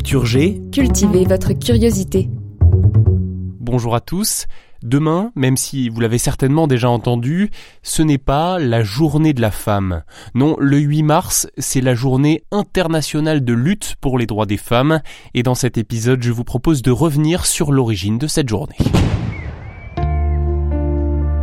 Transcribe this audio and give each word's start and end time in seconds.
Culture 0.00 0.24
G. 0.24 0.62
Cultivez 0.72 1.26
votre 1.26 1.52
curiosité. 1.52 2.30
Bonjour 2.62 3.94
à 3.94 4.00
tous. 4.00 4.46
Demain, 4.82 5.30
même 5.34 5.58
si 5.58 5.90
vous 5.90 6.00
l'avez 6.00 6.16
certainement 6.16 6.66
déjà 6.66 6.88
entendu, 6.88 7.50
ce 7.82 8.00
n'est 8.00 8.16
pas 8.16 8.58
la 8.58 8.82
journée 8.82 9.34
de 9.34 9.42
la 9.42 9.50
femme. 9.50 10.02
Non, 10.34 10.56
le 10.58 10.78
8 10.78 11.02
mars, 11.02 11.48
c'est 11.58 11.82
la 11.82 11.94
journée 11.94 12.44
internationale 12.50 13.44
de 13.44 13.52
lutte 13.52 13.96
pour 14.00 14.16
les 14.16 14.24
droits 14.24 14.46
des 14.46 14.56
femmes, 14.56 15.02
et 15.34 15.42
dans 15.42 15.54
cet 15.54 15.76
épisode, 15.76 16.22
je 16.22 16.32
vous 16.32 16.44
propose 16.44 16.80
de 16.80 16.90
revenir 16.90 17.44
sur 17.44 17.70
l'origine 17.70 18.16
de 18.16 18.26
cette 18.26 18.48
journée. 18.48 18.78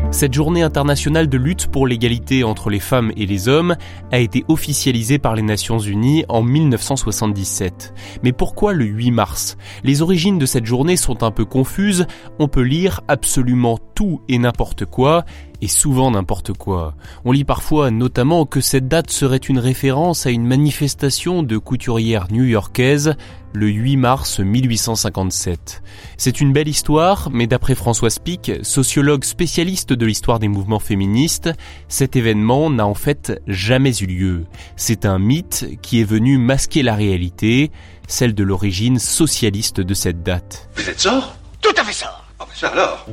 Cette 0.09 0.33
journée 0.33 0.63
internationale 0.63 1.27
de 1.27 1.37
lutte 1.37 1.67
pour 1.67 1.85
l'égalité 1.85 2.43
entre 2.43 2.69
les 2.69 2.79
femmes 2.79 3.11
et 3.17 3.25
les 3.25 3.49
hommes 3.49 3.75
a 4.11 4.19
été 4.19 4.45
officialisée 4.47 5.19
par 5.19 5.35
les 5.35 5.41
Nations 5.41 5.79
Unies 5.79 6.23
en 6.29 6.41
1977. 6.41 7.93
Mais 8.23 8.31
pourquoi 8.31 8.73
le 8.73 8.85
8 8.85 9.11
mars? 9.11 9.57
Les 9.83 10.01
origines 10.01 10.39
de 10.39 10.45
cette 10.45 10.65
journée 10.65 10.95
sont 10.95 11.23
un 11.23 11.31
peu 11.31 11.45
confuses, 11.45 12.07
on 12.39 12.47
peut 12.47 12.61
lire 12.61 13.01
absolument 13.07 13.77
tout 13.95 14.21
et 14.29 14.39
n'importe 14.39 14.85
quoi, 14.85 15.25
et 15.61 15.67
souvent 15.67 16.11
n'importe 16.11 16.53
quoi. 16.53 16.95
On 17.25 17.31
lit 17.31 17.43
parfois 17.43 17.91
notamment 17.91 18.45
que 18.45 18.61
cette 18.61 18.87
date 18.87 19.11
serait 19.11 19.37
une 19.37 19.59
référence 19.59 20.25
à 20.25 20.31
une 20.31 20.45
manifestation 20.45 21.43
de 21.43 21.57
couturières 21.57 22.27
new-yorkaises 22.31 23.15
le 23.53 23.67
8 23.67 23.97
mars 23.97 24.39
1857. 24.39 25.81
C'est 26.17 26.41
une 26.41 26.53
belle 26.53 26.67
histoire, 26.67 27.29
mais 27.31 27.47
d'après 27.47 27.75
François 27.75 28.09
Spic, 28.09 28.51
sociologue 28.61 29.23
spécialiste 29.23 29.93
de 29.93 30.05
l'histoire 30.05 30.39
des 30.39 30.47
mouvements 30.47 30.79
féministes, 30.79 31.49
cet 31.87 32.15
événement 32.15 32.69
n'a 32.69 32.85
en 32.85 32.93
fait 32.93 33.41
jamais 33.47 33.95
eu 33.97 34.05
lieu. 34.05 34.45
C'est 34.75 35.05
un 35.05 35.17
mythe 35.17 35.65
qui 35.81 36.01
est 36.01 36.05
venu 36.05 36.37
masquer 36.37 36.83
la 36.83 36.95
réalité, 36.95 37.71
celle 38.07 38.35
de 38.35 38.43
l'origine 38.43 38.99
socialiste 38.99 39.81
de 39.81 39.93
cette 39.93 40.23
date. 40.23 40.69
Vous 40.75 40.89
êtes 40.89 40.99
sort? 40.99 41.35
Tout 41.61 41.73
à 41.77 41.83
fait 41.83 41.93
ça 41.93 42.21
Ah 42.39 42.45
bah 42.45 42.53
ça 42.53 42.67
alors 42.67 43.07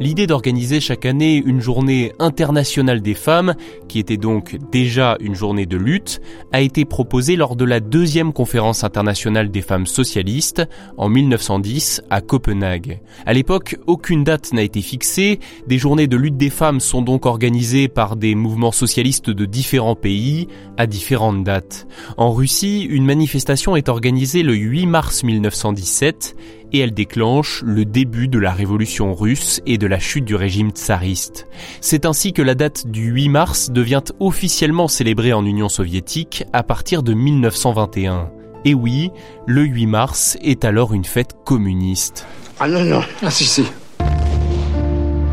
L'idée 0.00 0.26
d'organiser 0.26 0.80
chaque 0.80 1.04
année 1.04 1.42
une 1.44 1.60
journée 1.60 2.12
internationale 2.18 3.02
des 3.02 3.12
femmes, 3.12 3.54
qui 3.86 3.98
était 3.98 4.16
donc 4.16 4.56
déjà 4.72 5.18
une 5.20 5.34
journée 5.34 5.66
de 5.66 5.76
lutte, 5.76 6.22
a 6.52 6.62
été 6.62 6.86
proposée 6.86 7.36
lors 7.36 7.54
de 7.54 7.66
la 7.66 7.80
deuxième 7.80 8.32
conférence 8.32 8.82
internationale 8.82 9.50
des 9.50 9.60
femmes 9.60 9.84
socialistes 9.84 10.66
en 10.96 11.10
1910 11.10 12.00
à 12.08 12.22
Copenhague. 12.22 13.00
À 13.26 13.34
l'époque, 13.34 13.76
aucune 13.86 14.24
date 14.24 14.54
n'a 14.54 14.62
été 14.62 14.80
fixée, 14.80 15.38
des 15.66 15.76
journées 15.76 16.06
de 16.06 16.16
lutte 16.16 16.38
des 16.38 16.48
femmes 16.48 16.80
sont 16.80 17.02
donc 17.02 17.26
organisées 17.26 17.88
par 17.88 18.16
des 18.16 18.34
mouvements 18.34 18.72
socialistes 18.72 19.28
de 19.28 19.44
différents 19.44 19.96
pays 19.96 20.48
à 20.78 20.86
différentes 20.86 21.44
dates. 21.44 21.86
En 22.16 22.32
Russie, 22.32 22.84
une 22.84 23.04
manifestation 23.04 23.76
est 23.76 23.90
organisée 23.90 24.42
le 24.42 24.54
8 24.54 24.86
mars 24.86 25.24
1917 25.24 26.36
et 26.72 26.80
elle 26.80 26.92
déclenche 26.92 27.62
le 27.64 27.84
début 27.84 28.28
de 28.28 28.38
la 28.38 28.52
révolution 28.52 29.14
russe 29.14 29.60
et 29.66 29.78
de 29.78 29.86
la 29.86 29.98
chute 29.98 30.24
du 30.24 30.34
régime 30.34 30.70
tsariste. 30.70 31.46
C'est 31.80 32.06
ainsi 32.06 32.32
que 32.32 32.42
la 32.42 32.54
date 32.54 32.86
du 32.86 33.10
8 33.10 33.28
mars 33.28 33.70
devient 33.70 34.02
officiellement 34.18 34.88
célébrée 34.88 35.32
en 35.32 35.44
Union 35.44 35.68
soviétique 35.68 36.44
à 36.52 36.62
partir 36.62 37.02
de 37.02 37.14
1921. 37.14 38.30
Et 38.64 38.74
oui, 38.74 39.10
le 39.46 39.62
8 39.62 39.86
mars 39.86 40.38
est 40.42 40.64
alors 40.64 40.92
une 40.92 41.04
fête 41.04 41.36
communiste. 41.44 42.26
Ah 42.58 42.68
non, 42.68 42.84
non. 42.84 43.02
Ah 43.22 43.30
si, 43.30 43.44
si. 43.44 43.64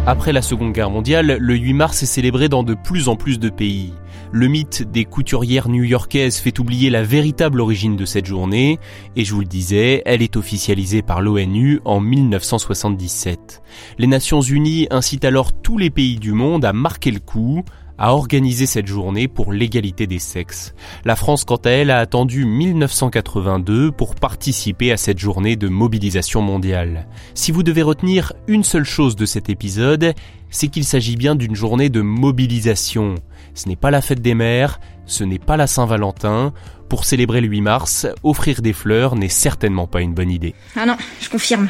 Après 0.06 0.31
la 0.31 0.42
Seconde 0.42 0.72
Guerre 0.72 0.90
mondiale, 0.90 1.38
le 1.38 1.56
8 1.56 1.74
mars 1.74 2.04
est 2.04 2.06
célébré 2.06 2.48
dans 2.48 2.64
de 2.64 2.74
plus 2.74 3.09
en 3.09 3.18
plus 3.18 3.40
de 3.40 3.50
pays. 3.50 3.94
Le 4.32 4.48
mythe 4.48 4.84
des 4.84 5.06
couturières 5.06 5.70
new-yorkaises 5.70 6.38
fait 6.38 6.60
oublier 6.60 6.90
la 6.90 7.04
véritable 7.04 7.62
origine 7.62 7.96
de 7.96 8.06
cette 8.06 8.26
journée, 8.26 8.80
et 9.16 9.24
je 9.24 9.34
vous 9.34 9.40
le 9.40 9.46
disais, 9.46 10.02
elle 10.06 10.22
est 10.22 10.36
officialisée 10.36 11.02
par 11.02 11.22
l'ONU 11.22 11.80
en 11.86 12.00
1977. 12.00 13.62
Les 13.98 14.08
Nations 14.08 14.42
Unies 14.42 14.88
incitent 14.92 15.26
alors 15.26 15.54
tous 15.54 15.78
les 15.78 15.90
pays 15.90 16.18
du 16.18 16.34
monde 16.34 16.66
à 16.66 16.74
marquer 16.74 17.12
le 17.12 17.20
coup, 17.20 17.64
à 17.97 18.13
organiser 18.13 18.66
cette 18.66 18.88
journée 18.88 19.28
pour 19.28 19.53
l'égalité 19.53 20.08
des 20.08 20.19
sexes. 20.19 20.74
La 21.06 21.16
France, 21.16 21.44
quant 21.44 21.58
à 21.58 21.69
elle, 21.69 21.91
a 21.91 22.00
attendu 22.00 22.46
1982 22.46 23.91
pour 23.91 24.16
participer 24.16 24.91
à 24.91 24.97
cette 24.97 25.19
journée 25.19 25.56
de 25.56 25.68
mobilisation 25.68 26.41
mondiale. 26.41 27.07
Si 27.34 27.52
vous 27.52 27.63
devez 27.63 27.81
retenir 27.81 28.34
une 28.47 28.63
seule 28.63 28.86
chose 28.86 29.16
de 29.16 29.25
cet 29.25 29.50
épisode, 29.50 30.13
c'est 30.50 30.68
qu'il 30.68 30.86
s'agit 30.86 31.16
bien 31.16 31.36
d'une 31.36 31.56
journée 31.56 31.90
de 31.90 32.02
mobilisation. 32.02 33.16
Ce 33.53 33.68
n'est 33.68 33.75
pas 33.75 33.91
la 33.91 34.02
fête 34.02 34.22
des 34.22 34.36
mères, 34.36 34.80
ce 35.06 35.24
n'est 35.24 35.40
pas 35.40 35.57
la 35.57 35.68
Saint-Valentin. 35.68 36.53
Pour 36.90 37.03
célébrer 37.06 37.41
le 37.41 37.47
8 37.47 37.62
mars, 37.62 38.07
offrir 38.24 38.62
des 38.62 38.74
fleurs 38.74 39.16
n'est 39.16 39.30
certainement 39.30 39.88
pas 39.88 40.02
une 40.02 40.13
bonne 40.13 40.31
idée. 40.31 40.56
Ah 40.75 40.86
non, 40.86 40.96
je 41.19 41.30
confirme. 41.30 41.69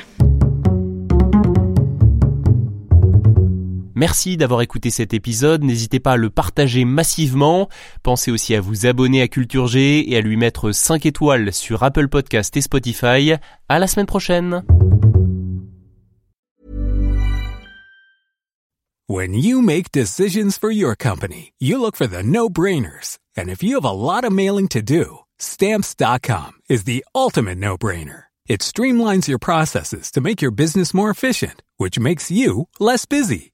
Merci 3.98 4.38
d'avoir 4.38 4.62
écouté 4.62 4.92
cet 4.92 5.16
épisode, 5.16 5.64
n'hésitez 5.64 6.00
pas 6.00 6.12
à 6.12 6.18
le 6.18 6.30
partager 6.30 6.86
massivement, 6.86 7.68
pensez 8.04 8.30
aussi 8.30 8.54
à 8.54 8.62
vous 8.62 8.86
abonner 8.86 9.24
à 9.24 9.28
Culture 9.28 9.66
G 9.66 10.08
et 10.12 10.16
à 10.16 10.22
lui 10.22 10.38
mettre 10.38 10.72
5 10.72 11.08
étoiles 11.08 11.52
sur 11.52 11.82
Apple 11.82 12.08
Podcast 12.08 12.56
et 12.56 12.62
Spotify. 12.62 13.34
À 13.68 13.80
la 13.80 13.88
semaine 13.88 14.06
prochaine. 14.06 14.62
When 19.10 19.34
you 19.34 19.64
make 19.64 19.92
decisions 19.92 20.60
for 20.60 20.70
your 20.70 20.96
company, 20.96 21.54
you 21.60 21.80
look 21.80 21.96
for 21.96 22.08
the 22.08 22.22
no-brainers. 22.22 23.18
And 23.36 23.50
if 23.50 23.64
you 23.64 23.82
have 23.82 23.86
a 23.86 23.92
lot 23.92 24.24
of 24.24 24.32
mailing 24.32 24.68
to 24.74 24.84
do, 24.84 25.22
stamps.com 25.40 26.52
is 26.70 26.84
the 26.84 27.04
ultimate 27.16 27.58
no-brainer. 27.58 28.26
It 28.48 28.62
streamlines 28.62 29.28
your 29.28 29.40
processes 29.40 30.12
to 30.12 30.22
make 30.22 30.40
your 30.40 30.52
business 30.52 30.94
more 30.94 31.10
efficient, 31.10 31.64
which 31.78 31.98
makes 31.98 32.30
you 32.30 32.68
less 32.80 33.08
busy. 33.08 33.54